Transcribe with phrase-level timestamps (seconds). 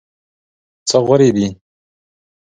[0.89, 1.47] څه غورې دي.